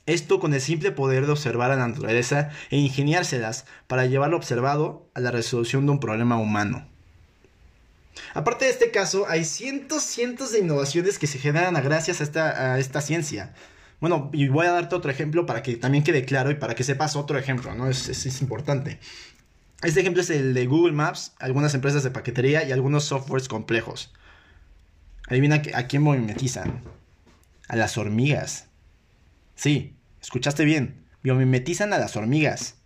Esto 0.07 0.39
con 0.39 0.55
el 0.55 0.61
simple 0.61 0.93
poder 0.93 1.27
de 1.27 1.33
observar 1.33 1.71
a 1.71 1.77
la 1.77 1.89
naturaleza 1.89 2.51
e 2.71 2.77
ingeniárselas 2.77 3.67
para 3.87 4.07
llevarlo 4.07 4.37
observado 4.37 5.11
a 5.15 5.21
la 5.21 5.31
resolución 5.31 5.87
de 5.87 5.93
un 5.93 6.01
problema 6.01 6.37
humano. 6.37 6.94
Aparte 8.35 8.67
de 8.67 8.71
este 8.71 8.91
caso, 8.91 9.27
hay 9.29 9.45
cientos, 9.45 10.03
cientos 10.03 10.53
de 10.53 10.61
innovaciones 10.61 11.19
que 11.19 11.27
se 11.27 11.39
generan 11.39 11.75
gracias 11.75 12.21
a 12.21 12.25
esta, 12.25 12.75
a 12.75 12.79
esta 12.79 13.01
ciencia. 13.01 13.55
Bueno, 14.01 14.31
y 14.33 14.49
voy 14.49 14.67
a 14.67 14.73
darte 14.73 14.95
otro 14.95 15.11
ejemplo 15.11 15.47
para 15.47 15.63
que 15.63 15.77
también 15.77 16.05
quede 16.05 16.25
claro 16.25 16.51
y 16.51 16.55
para 16.55 16.75
que 16.75 16.85
sepas 16.85 17.17
otro 17.17 17.39
ejemplo, 17.39 17.75
¿no? 17.75 17.89
Es, 17.89 18.09
es, 18.09 18.43
importante. 18.43 18.99
Este 19.83 20.01
ejemplo 20.01 20.23
es 20.23 20.31
el 20.31 20.55
de 20.55 20.67
Google 20.67 20.93
Maps, 20.93 21.33
algunas 21.39 21.75
empresas 21.75 22.03
de 22.03 22.11
paquetería 22.11 22.65
y 22.65 22.73
algunos 22.73 23.05
softwares 23.05 23.49
complejos. 23.49 24.13
Adivina 25.29 25.63
a 25.75 25.87
quién 25.87 26.03
mimetizan. 26.03 26.83
A 27.69 27.77
las 27.77 27.97
hormigas. 27.97 28.67
Sí, 29.55 29.97
escuchaste 30.21 30.65
bien. 30.65 31.07
Biomimetizan 31.23 31.93
a 31.95 31.99
las 31.99 32.17
hormigas. 32.17 32.77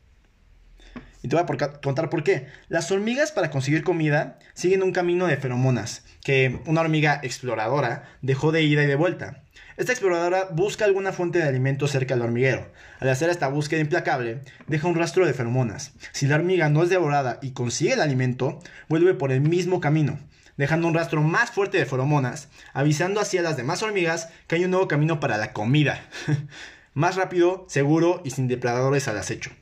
Y 1.23 1.29
te 1.29 1.37
voy 1.37 1.45
a 1.45 1.81
contar 1.81 2.11
por 2.11 2.23
qué. 2.23 2.47
Las 2.69 2.91
hormigas 2.91 3.33
para 3.33 3.51
conseguir 3.51 3.83
comida 3.83 4.39
siguen 4.55 4.83
un 4.83 4.93
camino 4.93 5.27
de 5.27 5.37
feromonas 5.37 6.05
que 6.23 6.61
una 6.67 6.81
hormiga 6.83 7.21
exploradora 7.23 8.05
dejó 8.23 8.53
de 8.53 8.63
ida 8.63 8.85
y 8.85 8.87
de 8.87 8.97
vuelta. 8.97 9.43
Esta 9.79 9.93
exploradora 9.93 10.49
busca 10.51 10.85
alguna 10.85 11.13
fuente 11.13 11.39
de 11.39 11.49
alimento 11.49 11.87
cerca 11.87 12.15
del 12.15 12.25
hormiguero. 12.25 12.71
Al 12.99 13.09
hacer 13.09 13.31
esta 13.31 13.49
búsqueda 13.49 13.81
implacable, 13.81 14.41
deja 14.67 14.89
un 14.89 14.97
rastro 14.97 15.25
de 15.25 15.35
feromonas. 15.35 15.93
Si 16.13 16.27
la 16.27 16.35
hormiga 16.35 16.69
no 16.69 16.83
es 16.83 16.91
devorada 16.91 17.39
y 17.43 17.53
consigue 17.53 17.93
el 17.93 18.01
alimento, 18.01 18.59
vuelve 18.89 19.15
por 19.15 19.31
el 19.31 19.41
mismo 19.41 19.81
camino, 19.81 20.19
dejando 20.57 20.89
un 20.89 20.95
rastro 20.95 21.23
más 21.23 21.53
fuerte 21.53 21.79
de 21.79 21.87
feromonas, 21.87 22.49
avisando 22.73 23.21
así 23.21 23.39
a 23.39 23.43
las 23.43 23.57
demás 23.57 23.83
hormigas 23.83 24.31
que 24.49 24.57
hay 24.57 24.65
un 24.65 24.73
nuevo 24.73 24.89
camino 24.89 25.21
para 25.21 25.37
la 25.37 25.53
comida. 25.53 26.03
más 26.95 27.15
rápido, 27.15 27.65
seguro 27.69 28.21
y 28.25 28.31
sin 28.31 28.49
depredadores 28.49 29.07
al 29.07 29.19
acecho. 29.19 29.53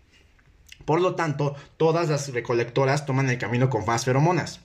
Por 0.86 1.02
lo 1.02 1.14
tanto, 1.16 1.54
todas 1.76 2.08
las 2.08 2.32
recolectoras 2.32 3.04
toman 3.04 3.28
el 3.28 3.36
camino 3.36 3.68
con 3.68 3.84
más 3.84 4.06
feromonas. 4.06 4.60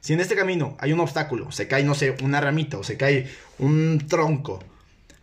Si 0.00 0.12
en 0.12 0.20
este 0.20 0.36
camino 0.36 0.76
hay 0.80 0.92
un 0.92 1.00
obstáculo, 1.00 1.50
se 1.50 1.68
cae, 1.68 1.84
no 1.84 1.94
sé, 1.94 2.16
una 2.22 2.40
ramita 2.40 2.76
o 2.76 2.84
se 2.84 2.98
cae 2.98 3.30
un 3.58 4.04
tronco, 4.06 4.62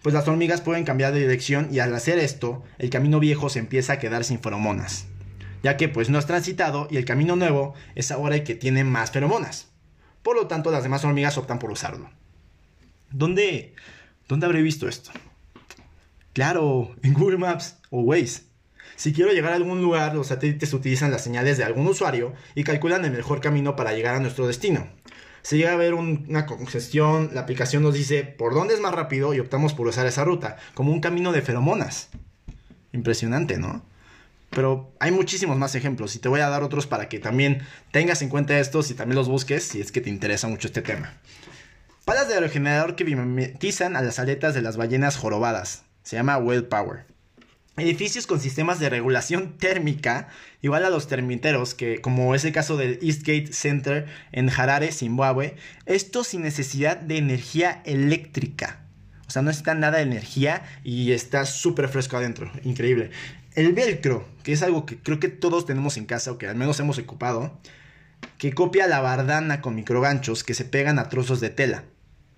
pues 0.01 0.13
las 0.13 0.27
hormigas 0.27 0.61
pueden 0.61 0.85
cambiar 0.85 1.13
de 1.13 1.19
dirección 1.19 1.67
y 1.71 1.79
al 1.79 1.93
hacer 1.93 2.17
esto, 2.17 2.63
el 2.77 2.89
camino 2.89 3.19
viejo 3.19 3.49
se 3.49 3.59
empieza 3.59 3.93
a 3.93 3.99
quedar 3.99 4.23
sin 4.23 4.39
feromonas, 4.39 5.05
ya 5.63 5.77
que 5.77 5.89
pues 5.89 6.09
no 6.09 6.17
es 6.17 6.25
transitado 6.25 6.87
y 6.89 6.97
el 6.97 7.05
camino 7.05 7.35
nuevo 7.35 7.73
es 7.95 8.11
ahora 8.11 8.35
el 8.35 8.43
que 8.43 8.55
tiene 8.55 8.83
más 8.83 9.11
feromonas. 9.11 9.69
Por 10.23 10.35
lo 10.35 10.47
tanto, 10.47 10.71
las 10.71 10.83
demás 10.83 11.03
hormigas 11.05 11.37
optan 11.37 11.59
por 11.59 11.71
usarlo. 11.71 12.09
¿Dónde, 13.11 13.75
dónde 14.27 14.45
habré 14.45 14.61
visto 14.61 14.87
esto? 14.87 15.11
Claro, 16.33 16.95
en 17.03 17.13
Google 17.13 17.37
Maps 17.37 17.77
o 17.89 18.01
Waze. 18.01 18.54
Si 18.95 19.13
quiero 19.13 19.31
llegar 19.31 19.51
a 19.51 19.55
algún 19.55 19.81
lugar, 19.81 20.15
los 20.15 20.27
satélites 20.27 20.73
utilizan 20.73 21.11
las 21.11 21.23
señales 21.23 21.57
de 21.57 21.63
algún 21.63 21.87
usuario 21.87 22.33
y 22.55 22.63
calculan 22.63 23.05
el 23.05 23.11
mejor 23.11 23.41
camino 23.41 23.75
para 23.75 23.93
llegar 23.93 24.15
a 24.15 24.19
nuestro 24.19 24.47
destino. 24.47 24.87
Si 25.41 25.57
llega 25.57 25.71
a 25.71 25.73
haber 25.73 25.93
una 25.93 26.45
congestión, 26.45 27.29
la 27.33 27.41
aplicación 27.41 27.83
nos 27.83 27.93
dice 27.93 28.23
por 28.23 28.53
dónde 28.53 28.73
es 28.73 28.79
más 28.79 28.95
rápido 28.95 29.33
y 29.33 29.39
optamos 29.39 29.73
por 29.73 29.87
usar 29.87 30.07
esa 30.07 30.23
ruta, 30.23 30.57
como 30.73 30.91
un 30.91 31.01
camino 31.01 31.31
de 31.31 31.41
feromonas. 31.41 32.09
Impresionante, 32.93 33.59
¿no? 33.59 33.83
Pero 34.49 34.91
hay 34.99 35.11
muchísimos 35.11 35.57
más 35.57 35.75
ejemplos 35.75 36.15
y 36.15 36.19
te 36.19 36.29
voy 36.29 36.39
a 36.39 36.49
dar 36.49 36.63
otros 36.63 36.87
para 36.87 37.09
que 37.09 37.19
también 37.19 37.61
tengas 37.91 38.21
en 38.21 38.29
cuenta 38.29 38.57
estos 38.57 38.89
y 38.89 38.95
también 38.95 39.17
los 39.17 39.27
busques 39.27 39.63
si 39.63 39.81
es 39.81 39.91
que 39.91 40.01
te 40.01 40.09
interesa 40.09 40.47
mucho 40.47 40.67
este 40.67 40.81
tema. 40.81 41.13
Palas 42.05 42.27
de 42.27 42.35
aerogenerador 42.35 42.95
que 42.95 43.03
mimetizan 43.03 43.95
a 43.95 44.01
las 44.01 44.17
aletas 44.17 44.53
de 44.53 44.61
las 44.61 44.77
ballenas 44.77 45.17
jorobadas. 45.17 45.83
Se 46.03 46.15
llama 46.15 46.37
Well 46.37 46.65
Power. 46.65 47.05
Edificios 47.77 48.25
con 48.25 48.39
sistemas 48.39 48.79
de 48.79 48.89
regulación 48.89 49.53
térmica, 49.57 50.29
igual 50.61 50.85
a 50.85 50.89
los 50.89 51.07
termiteros, 51.07 51.73
que 51.73 51.99
como 51.99 52.33
es 52.33 52.45
el 52.45 52.53
caso 52.53 52.77
del 52.77 52.99
Eastgate 53.01 53.51
Center 53.51 54.05
en 54.31 54.49
Harare, 54.49 54.93
Zimbabue, 54.93 55.55
esto 55.85 56.23
sin 56.23 56.41
necesidad 56.41 56.97
de 56.97 57.17
energía 57.17 57.81
eléctrica. 57.85 58.79
O 59.27 59.31
sea, 59.31 59.41
no 59.41 59.47
necesita 59.47 59.73
nada 59.73 59.97
de 59.97 60.03
energía 60.03 60.63
y 60.83 61.11
está 61.11 61.45
súper 61.45 61.89
fresco 61.89 62.15
adentro. 62.15 62.49
Increíble. 62.63 63.09
El 63.55 63.73
velcro, 63.73 64.25
que 64.43 64.53
es 64.53 64.61
algo 64.61 64.85
que 64.85 64.97
creo 64.97 65.19
que 65.19 65.27
todos 65.29 65.65
tenemos 65.65 65.97
en 65.97 66.05
casa 66.05 66.31
o 66.31 66.37
que 66.37 66.47
al 66.47 66.55
menos 66.55 66.79
hemos 66.79 66.97
ocupado, 66.97 67.59
que 68.37 68.53
copia 68.53 68.87
la 68.87 69.01
bardana 69.01 69.61
con 69.61 69.75
microganchos 69.75 70.43
que 70.43 70.53
se 70.53 70.63
pegan 70.63 70.99
a 70.99 71.09
trozos 71.09 71.41
de 71.41 71.49
tela. 71.49 71.83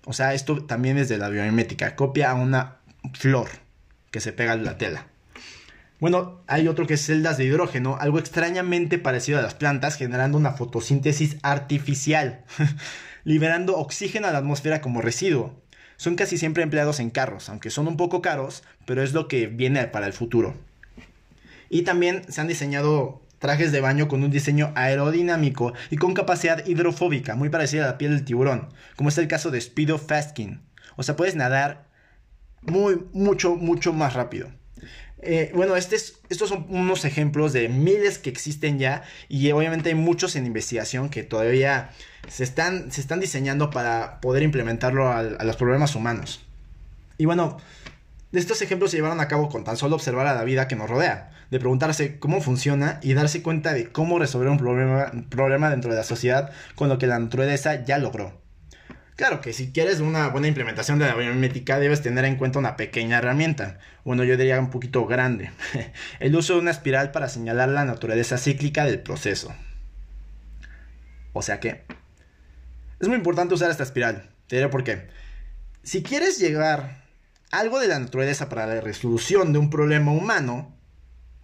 O 0.04 0.12
sea, 0.12 0.34
esto 0.34 0.64
también 0.64 0.98
es 0.98 1.08
de 1.08 1.18
la 1.18 1.28
biomimética. 1.28 1.94
Copia 1.94 2.30
a 2.30 2.34
una 2.34 2.78
flor 3.12 3.48
que 4.10 4.20
se 4.20 4.32
pega 4.32 4.52
a 4.52 4.56
la 4.56 4.78
tela. 4.78 5.06
Bueno, 6.00 6.42
hay 6.46 6.68
otro 6.68 6.86
que 6.86 6.94
es 6.94 7.04
celdas 7.04 7.38
de 7.38 7.44
hidrógeno, 7.44 7.96
algo 7.98 8.20
extrañamente 8.20 8.98
parecido 8.98 9.38
a 9.38 9.42
las 9.42 9.54
plantas, 9.54 9.96
generando 9.96 10.38
una 10.38 10.52
fotosíntesis 10.52 11.38
artificial, 11.42 12.44
liberando 13.24 13.76
oxígeno 13.76 14.28
a 14.28 14.30
la 14.30 14.38
atmósfera 14.38 14.80
como 14.80 15.02
residuo. 15.02 15.60
Son 15.96 16.14
casi 16.14 16.38
siempre 16.38 16.62
empleados 16.62 17.00
en 17.00 17.10
carros, 17.10 17.48
aunque 17.48 17.70
son 17.70 17.88
un 17.88 17.96
poco 17.96 18.22
caros, 18.22 18.62
pero 18.86 19.02
es 19.02 19.12
lo 19.12 19.26
que 19.26 19.48
viene 19.48 19.88
para 19.88 20.06
el 20.06 20.12
futuro. 20.12 20.54
Y 21.68 21.82
también 21.82 22.22
se 22.28 22.40
han 22.40 22.46
diseñado 22.46 23.20
trajes 23.40 23.72
de 23.72 23.80
baño 23.80 24.06
con 24.06 24.22
un 24.22 24.30
diseño 24.30 24.72
aerodinámico 24.76 25.72
y 25.90 25.96
con 25.96 26.14
capacidad 26.14 26.64
hidrofóbica, 26.64 27.34
muy 27.34 27.48
parecida 27.48 27.84
a 27.84 27.88
la 27.88 27.98
piel 27.98 28.12
del 28.12 28.24
tiburón, 28.24 28.68
como 28.94 29.08
es 29.08 29.18
el 29.18 29.26
caso 29.26 29.50
de 29.50 29.60
Speedo 29.60 29.98
Fastkin. 29.98 30.60
O 30.94 31.02
sea, 31.02 31.16
puedes 31.16 31.34
nadar 31.34 31.88
muy, 32.62 33.04
mucho, 33.12 33.56
mucho 33.56 33.92
más 33.92 34.14
rápido. 34.14 34.48
Eh, 35.20 35.50
bueno, 35.54 35.74
este 35.76 35.96
estos 35.96 36.48
son 36.48 36.66
unos 36.68 37.04
ejemplos 37.04 37.52
de 37.52 37.68
miles 37.68 38.18
que 38.18 38.30
existen 38.30 38.78
ya 38.78 39.02
y 39.28 39.50
obviamente 39.50 39.88
hay 39.88 39.94
muchos 39.94 40.36
en 40.36 40.46
investigación 40.46 41.08
que 41.08 41.24
todavía 41.24 41.90
se 42.28 42.44
están, 42.44 42.92
se 42.92 43.00
están 43.00 43.18
diseñando 43.18 43.70
para 43.70 44.20
poder 44.20 44.42
implementarlo 44.42 45.10
a 45.10 45.22
los 45.22 45.56
problemas 45.56 45.94
humanos. 45.94 46.44
Y 47.16 47.24
bueno, 47.24 47.58
estos 48.32 48.60
ejemplos 48.62 48.90
se 48.90 48.98
llevaron 48.98 49.20
a 49.20 49.28
cabo 49.28 49.48
con 49.48 49.64
tan 49.64 49.76
solo 49.76 49.96
observar 49.96 50.26
a 50.26 50.34
la 50.34 50.44
vida 50.44 50.68
que 50.68 50.76
nos 50.76 50.90
rodea, 50.90 51.30
de 51.50 51.58
preguntarse 51.58 52.18
cómo 52.18 52.40
funciona 52.42 53.00
y 53.02 53.14
darse 53.14 53.42
cuenta 53.42 53.72
de 53.72 53.90
cómo 53.90 54.18
resolver 54.18 54.50
un 54.50 54.58
problema, 54.58 55.10
problema 55.30 55.70
dentro 55.70 55.90
de 55.90 55.96
la 55.96 56.04
sociedad 56.04 56.52
con 56.74 56.88
lo 56.88 56.98
que 56.98 57.06
la 57.06 57.18
naturaleza 57.18 57.84
ya 57.84 57.98
logró. 57.98 58.47
Claro 59.18 59.40
que 59.40 59.52
si 59.52 59.72
quieres 59.72 59.98
una 59.98 60.28
buena 60.28 60.46
implementación 60.46 61.00
de 61.00 61.06
la 61.08 61.16
biomimética 61.16 61.80
debes 61.80 62.02
tener 62.02 62.24
en 62.24 62.36
cuenta 62.36 62.60
una 62.60 62.76
pequeña 62.76 63.18
herramienta, 63.18 63.80
bueno 64.04 64.22
yo 64.22 64.36
diría 64.36 64.60
un 64.60 64.70
poquito 64.70 65.06
grande, 65.06 65.50
el 66.20 66.36
uso 66.36 66.54
de 66.54 66.60
una 66.60 66.70
espiral 66.70 67.10
para 67.10 67.28
señalar 67.28 67.68
la 67.70 67.84
naturaleza 67.84 68.38
cíclica 68.38 68.84
del 68.84 69.00
proceso. 69.00 69.52
O 71.32 71.42
sea 71.42 71.58
que 71.58 71.82
es 73.00 73.08
muy 73.08 73.16
importante 73.16 73.54
usar 73.54 73.72
esta 73.72 73.82
espiral, 73.82 74.30
te 74.46 74.54
diré 74.54 74.68
por 74.68 74.84
qué. 74.84 75.08
Si 75.82 76.04
quieres 76.04 76.38
llegar 76.38 77.02
algo 77.50 77.80
de 77.80 77.88
la 77.88 77.98
naturaleza 77.98 78.48
para 78.48 78.68
la 78.68 78.80
resolución 78.80 79.52
de 79.52 79.58
un 79.58 79.68
problema 79.68 80.12
humano, 80.12 80.76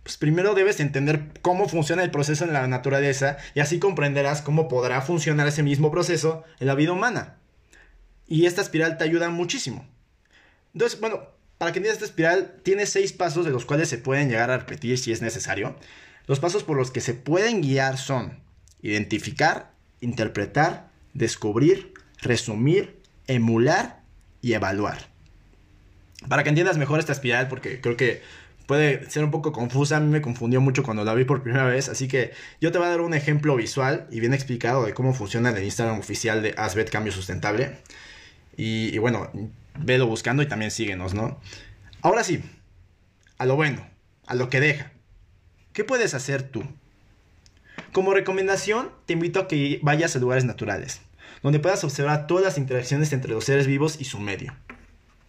pues 0.05 0.17
primero 0.17 0.55
debes 0.55 0.79
entender 0.79 1.33
cómo 1.43 1.69
funciona 1.69 2.05
el 2.05 2.13
proceso 2.13 2.45
en 2.45 2.53
la 2.53 2.69
naturaleza 2.69 3.37
y 3.53 3.59
así 3.59 3.81
comprenderás 3.81 4.43
cómo 4.43 4.69
podrá 4.69 5.01
funcionar 5.01 5.49
ese 5.49 5.65
mismo 5.65 5.91
proceso 5.91 6.45
en 6.61 6.69
la 6.69 6.77
vida 6.77 6.93
humana. 6.93 7.39
Y 8.27 8.47
esta 8.47 8.63
espiral 8.63 8.97
te 8.99 9.05
ayuda 9.05 9.31
muchísimo. 9.31 9.87
Entonces, 10.73 10.99
bueno, 11.01 11.29
para 11.59 11.73
que 11.73 11.79
entiendas 11.79 12.03
esta 12.03 12.11
espiral, 12.11 12.61
tiene 12.63 12.87
seis 12.87 13.13
pasos 13.13 13.45
de 13.45 13.51
los 13.51 13.65
cuales 13.65 13.89
se 13.89 13.99
pueden 13.99 14.29
llegar 14.29 14.51
a 14.51 14.59
repetir 14.59 14.99
si 14.99 15.13
es 15.13 15.23
necesario. 15.23 15.77
Los 16.27 16.41
pasos 16.41 16.65
por 16.65 16.77
los 16.77 16.91
que 16.91 17.01
se 17.01 17.15
pueden 17.15 17.61
guiar 17.61 17.99
son 17.99 18.41
identificar, 18.83 19.73
interpretar, 20.01 20.91
descubrir, 21.13 21.95
resumir, 22.23 23.01
emular 23.27 24.03
y 24.43 24.55
evaluar 24.55 25.15
para 26.29 26.43
que 26.43 26.49
entiendas 26.49 26.79
mejor 26.79 27.01
esta 27.01 27.13
espiral, 27.13 27.49
porque 27.49 27.81
creo 27.81 27.97
que 27.97 28.23
puede 28.67 29.09
ser 29.11 29.25
un 29.25 29.31
poco 29.31 29.53
confusa, 29.53 29.97
a 29.97 30.01
mí 30.01 30.09
me 30.11 30.23
confundió 30.23 30.61
mucho 30.61 30.83
cuando 30.83 31.05
la 31.05 31.15
vi 31.15 31.25
por 31.25 31.43
primera 31.43 31.65
vez, 31.67 31.89
así 31.89 32.09
que 32.09 32.33
yo 32.61 32.73
te 32.73 32.79
voy 32.79 32.87
a 32.87 32.91
dar 32.91 33.01
un 33.01 33.15
ejemplo 33.15 33.57
visual 33.57 34.07
y 34.11 34.21
bien 34.21 34.35
explicado 34.35 34.85
de 34.85 34.95
cómo 34.95 35.15
funciona 35.15 35.51
el 35.51 35.63
Instagram 35.63 35.99
oficial 35.99 36.43
de 36.43 36.55
Asbet 36.57 36.91
Cambio 36.91 37.13
Sustentable. 37.13 37.79
Y, 38.57 38.95
y 38.95 38.99
bueno, 38.99 39.31
velo 39.79 40.07
buscando 40.07 40.43
y 40.43 40.47
también 40.47 40.71
síguenos, 40.71 41.15
¿no? 41.15 41.41
Ahora 42.03 42.25
sí, 42.25 42.43
a 43.39 43.47
lo 43.47 43.57
bueno, 43.57 43.87
a 44.27 44.35
lo 44.35 44.49
que 44.49 44.61
deja. 44.61 44.93
¿Qué 45.73 45.85
puedes 45.85 46.15
hacer 46.15 46.43
tú? 46.43 46.63
Como 47.93 48.15
recomendación, 48.15 48.91
te 49.07 49.13
invito 49.13 49.41
a 49.41 49.49
que 49.49 49.81
vayas 49.83 50.15
a 50.17 50.19
lugares 50.19 50.45
naturales, 50.45 51.01
donde 51.43 51.61
puedas 51.61 51.85
observar 51.85 52.27
todas 52.27 52.45
las 52.45 52.59
interacciones 52.59 53.13
entre 53.13 53.33
los 53.33 53.45
seres 53.45 53.67
vivos 53.67 53.97
y 54.01 54.05
su 54.05 54.19
medio. 54.19 54.55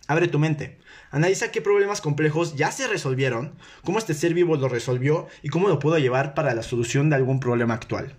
Abre 0.08 0.28
tu 0.28 0.40
mente. 0.40 0.78
Analiza 1.12 1.52
qué 1.52 1.62
problemas 1.62 2.02
complejos 2.02 2.56
ya 2.56 2.72
se 2.72 2.88
resolvieron, 2.88 3.56
cómo 3.84 4.00
este 4.00 4.14
ser 4.14 4.34
vivo 4.34 4.56
lo 4.58 4.68
resolvió 4.68 5.28
y 5.42 5.50
cómo 5.50 5.68
lo 5.68 5.80
puedo 5.80 5.98
llevar 5.98 6.34
para 6.34 6.54
la 6.54 6.64
solución 6.64 7.10
de 7.10 7.16
algún 7.16 7.40
problema 7.40 7.74
actual. 7.74 8.16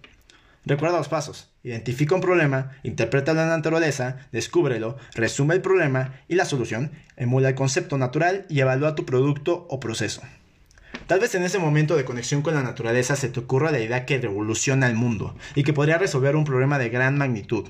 Recuerda 0.65 0.99
los 0.99 1.09
pasos. 1.09 1.51
Identifica 1.63 2.17
un 2.17 2.21
problema, 2.21 2.73
interpreta 2.83 3.35
la 3.35 3.47
naturaleza, 3.47 4.29
descúbrelo, 4.33 4.97
resume 5.15 5.55
el 5.55 5.61
problema 5.61 6.15
y 6.27 6.35
la 6.35 6.45
solución, 6.45 6.91
emula 7.17 7.51
el 7.51 7.55
concepto 7.55 7.99
natural 7.99 8.47
y 8.49 8.61
evalúa 8.61 8.97
tu 8.97 9.05
producto 9.05 9.67
o 9.71 9.79
proceso. 9.79 10.23
Tal 11.07 11.21
vez 11.21 11.37
en 11.37 11.45
ese 11.45 11.61
momento 11.61 11.97
de 11.97 12.05
conexión 12.05 12.43
con 12.43 12.55
la 12.55 12.65
naturaleza 12.65 13.15
se 13.15 13.29
te 13.29 13.39
ocurra 13.39 13.71
la 13.71 13.79
idea 13.79 14.07
que 14.07 14.19
revoluciona 14.19 14.89
el 14.89 14.97
mundo 14.97 15.37
y 15.55 15.63
que 15.63 15.73
podría 15.73 15.99
resolver 15.99 16.35
un 16.35 16.45
problema 16.45 16.79
de 16.79 16.89
gran 16.89 17.17
magnitud. 17.17 17.69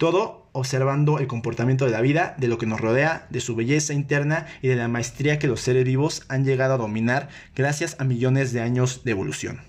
Todo 0.00 0.48
observando 0.52 1.18
el 1.18 1.26
comportamiento 1.26 1.84
de 1.84 1.90
la 1.90 2.00
vida, 2.00 2.34
de 2.38 2.48
lo 2.48 2.56
que 2.56 2.64
nos 2.64 2.80
rodea, 2.80 3.26
de 3.28 3.42
su 3.42 3.54
belleza 3.54 3.92
interna 3.92 4.46
y 4.62 4.68
de 4.68 4.76
la 4.76 4.88
maestría 4.88 5.38
que 5.38 5.46
los 5.46 5.60
seres 5.60 5.84
vivos 5.84 6.22
han 6.28 6.46
llegado 6.46 6.72
a 6.72 6.78
dominar 6.78 7.28
gracias 7.54 7.96
a 7.98 8.04
millones 8.04 8.54
de 8.54 8.62
años 8.62 9.04
de 9.04 9.10
evolución. 9.10 9.60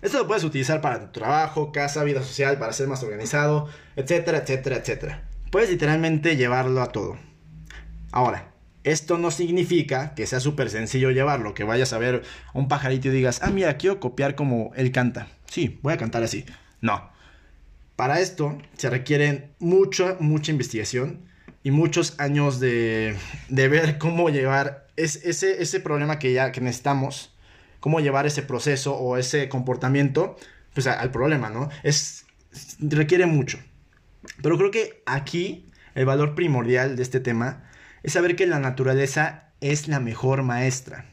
Esto 0.00 0.16
lo 0.16 0.26
puedes 0.26 0.42
utilizar 0.42 0.80
para 0.80 1.00
tu 1.00 1.12
trabajo, 1.12 1.70
casa, 1.70 2.02
vida 2.02 2.22
social, 2.22 2.58
para 2.58 2.72
ser 2.72 2.88
más 2.88 3.02
organizado, 3.02 3.68
etcétera, 3.94 4.38
etcétera, 4.38 4.76
etcétera. 4.76 5.28
Puedes 5.50 5.68
literalmente 5.68 6.38
llevarlo 6.38 6.80
a 6.80 6.92
todo. 6.92 7.18
Ahora, 8.10 8.54
esto 8.84 9.18
no 9.18 9.30
significa 9.30 10.14
que 10.14 10.26
sea 10.26 10.40
súper 10.40 10.70
sencillo 10.70 11.10
llevarlo, 11.10 11.52
que 11.52 11.64
vayas 11.64 11.92
a 11.92 11.98
ver 11.98 12.22
un 12.54 12.68
pajarito 12.68 13.08
y 13.08 13.10
digas, 13.10 13.40
ah, 13.42 13.50
mira, 13.50 13.76
quiero 13.76 14.00
copiar 14.00 14.34
como 14.34 14.72
él 14.76 14.92
canta. 14.92 15.28
Sí, 15.44 15.78
voy 15.82 15.92
a 15.92 15.98
cantar 15.98 16.22
así. 16.22 16.46
No, 16.80 17.11
para 18.02 18.18
esto 18.18 18.58
se 18.76 18.90
requiere 18.90 19.54
mucha, 19.60 20.16
mucha 20.18 20.50
investigación 20.50 21.20
y 21.62 21.70
muchos 21.70 22.18
años 22.18 22.58
de, 22.58 23.16
ver 23.48 23.96
cómo 24.00 24.28
llevar 24.28 24.88
ese, 24.96 25.62
ese 25.62 25.78
problema 25.78 26.18
que 26.18 26.32
ya 26.32 26.50
que 26.50 26.60
necesitamos, 26.60 27.32
cómo 27.78 28.00
llevar 28.00 28.26
ese 28.26 28.42
proceso 28.42 28.96
o 28.96 29.18
ese 29.18 29.48
comportamiento 29.48 30.34
pues, 30.74 30.88
al 30.88 31.12
problema, 31.12 31.48
¿no? 31.48 31.68
Es, 31.84 32.26
requiere 32.80 33.26
mucho. 33.26 33.60
Pero 34.42 34.58
creo 34.58 34.72
que 34.72 35.04
aquí 35.06 35.70
el 35.94 36.04
valor 36.04 36.34
primordial 36.34 36.96
de 36.96 37.04
este 37.04 37.20
tema 37.20 37.70
es 38.02 38.14
saber 38.14 38.34
que 38.34 38.48
la 38.48 38.58
naturaleza 38.58 39.52
es 39.60 39.86
la 39.86 40.00
mejor 40.00 40.42
maestra. 40.42 41.04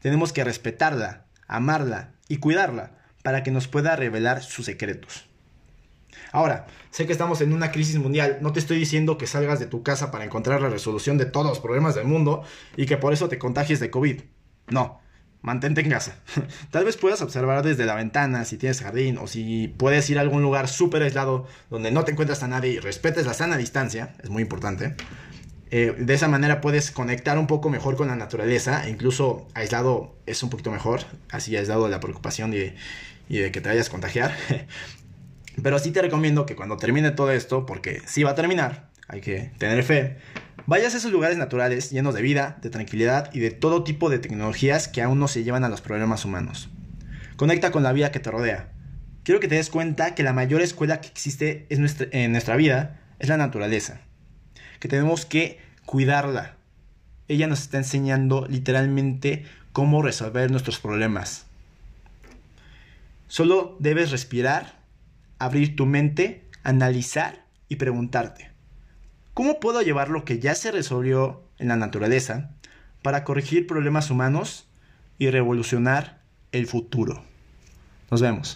Tenemos 0.00 0.32
que 0.32 0.42
respetarla, 0.42 1.26
amarla 1.46 2.14
y 2.26 2.38
cuidarla 2.38 2.98
para 3.22 3.44
que 3.44 3.52
nos 3.52 3.68
pueda 3.68 3.94
revelar 3.94 4.42
sus 4.42 4.66
secretos. 4.66 5.25
Ahora, 6.32 6.66
sé 6.90 7.06
que 7.06 7.12
estamos 7.12 7.40
en 7.40 7.52
una 7.52 7.72
crisis 7.72 7.98
mundial, 7.98 8.38
no 8.40 8.52
te 8.52 8.60
estoy 8.60 8.78
diciendo 8.78 9.18
que 9.18 9.26
salgas 9.26 9.60
de 9.60 9.66
tu 9.66 9.82
casa 9.82 10.10
para 10.10 10.24
encontrar 10.24 10.60
la 10.60 10.68
resolución 10.68 11.18
de 11.18 11.26
todos 11.26 11.46
los 11.46 11.60
problemas 11.60 11.94
del 11.94 12.06
mundo 12.06 12.42
y 12.76 12.86
que 12.86 12.96
por 12.96 13.12
eso 13.12 13.28
te 13.28 13.38
contagies 13.38 13.80
de 13.80 13.90
COVID. 13.90 14.20
No, 14.68 15.00
mantente 15.42 15.80
en 15.80 15.90
casa. 15.90 16.18
Tal 16.70 16.84
vez 16.84 16.96
puedas 16.96 17.22
observar 17.22 17.62
desde 17.62 17.86
la 17.86 17.94
ventana 17.94 18.44
si 18.44 18.58
tienes 18.58 18.80
jardín 18.80 19.18
o 19.18 19.26
si 19.26 19.68
puedes 19.68 20.08
ir 20.10 20.18
a 20.18 20.22
algún 20.22 20.42
lugar 20.42 20.68
súper 20.68 21.02
aislado 21.02 21.46
donde 21.70 21.90
no 21.90 22.04
te 22.04 22.12
encuentras 22.12 22.42
a 22.42 22.48
nadie 22.48 22.70
y 22.70 22.78
respetes 22.80 23.26
la 23.26 23.34
sana 23.34 23.56
distancia, 23.56 24.14
es 24.22 24.30
muy 24.30 24.42
importante. 24.42 24.96
Eh, 25.70 25.94
de 25.98 26.14
esa 26.14 26.28
manera 26.28 26.60
puedes 26.60 26.90
conectar 26.90 27.38
un 27.38 27.46
poco 27.46 27.70
mejor 27.70 27.96
con 27.96 28.08
la 28.08 28.16
naturaleza, 28.16 28.86
e 28.86 28.90
incluso 28.90 29.48
aislado 29.54 30.16
es 30.26 30.42
un 30.42 30.50
poquito 30.50 30.70
mejor, 30.70 31.00
así 31.30 31.56
aislado 31.56 31.84
de 31.84 31.90
la 31.90 32.00
preocupación 32.00 32.54
y, 32.54 32.74
y 33.28 33.38
de 33.38 33.50
que 33.50 33.60
te 33.60 33.68
vayas 33.68 33.88
a 33.88 33.90
contagiar. 33.90 34.32
Pero 35.62 35.78
sí 35.78 35.90
te 35.90 36.02
recomiendo 36.02 36.46
que 36.46 36.56
cuando 36.56 36.76
termine 36.76 37.10
todo 37.10 37.30
esto, 37.30 37.66
porque 37.66 38.02
sí 38.06 38.22
va 38.22 38.32
a 38.32 38.34
terminar, 38.34 38.90
hay 39.08 39.20
que 39.20 39.52
tener 39.58 39.82
fe, 39.82 40.18
vayas 40.66 40.94
a 40.94 40.98
esos 40.98 41.12
lugares 41.12 41.38
naturales 41.38 41.90
llenos 41.90 42.14
de 42.14 42.22
vida, 42.22 42.58
de 42.60 42.70
tranquilidad 42.70 43.30
y 43.32 43.40
de 43.40 43.50
todo 43.50 43.84
tipo 43.84 44.10
de 44.10 44.18
tecnologías 44.18 44.88
que 44.88 45.02
aún 45.02 45.18
no 45.18 45.28
se 45.28 45.44
llevan 45.44 45.64
a 45.64 45.68
los 45.68 45.80
problemas 45.80 46.24
humanos. 46.24 46.68
Conecta 47.36 47.70
con 47.70 47.82
la 47.82 47.92
vida 47.92 48.10
que 48.12 48.20
te 48.20 48.30
rodea. 48.30 48.72
Quiero 49.22 49.40
que 49.40 49.48
te 49.48 49.56
des 49.56 49.70
cuenta 49.70 50.14
que 50.14 50.22
la 50.22 50.32
mayor 50.32 50.62
escuela 50.62 51.00
que 51.00 51.08
existe 51.08 51.66
en 51.68 52.30
nuestra 52.32 52.56
vida 52.56 53.00
es 53.18 53.28
la 53.28 53.36
naturaleza. 53.36 54.00
Que 54.78 54.88
tenemos 54.88 55.26
que 55.26 55.58
cuidarla. 55.84 56.56
Ella 57.28 57.46
nos 57.46 57.62
está 57.62 57.78
enseñando 57.78 58.46
literalmente 58.48 59.44
cómo 59.72 60.00
resolver 60.00 60.50
nuestros 60.50 60.78
problemas. 60.78 61.46
Solo 63.26 63.76
debes 63.80 64.12
respirar, 64.12 64.75
abrir 65.38 65.76
tu 65.76 65.86
mente, 65.86 66.44
analizar 66.62 67.44
y 67.68 67.76
preguntarte, 67.76 68.50
¿cómo 69.34 69.60
puedo 69.60 69.82
llevar 69.82 70.08
lo 70.08 70.24
que 70.24 70.38
ya 70.38 70.54
se 70.54 70.70
resolvió 70.70 71.42
en 71.58 71.68
la 71.68 71.76
naturaleza 71.76 72.50
para 73.02 73.24
corregir 73.24 73.66
problemas 73.66 74.10
humanos 74.10 74.66
y 75.18 75.30
revolucionar 75.30 76.20
el 76.52 76.66
futuro. 76.66 77.22
Nos 78.10 78.20
vemos. 78.20 78.54